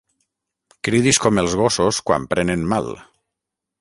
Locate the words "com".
1.25-1.41